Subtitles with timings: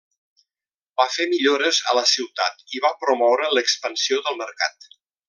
[1.01, 4.89] Va fer millores a la ciutat i va promoure l'expansió del mercat.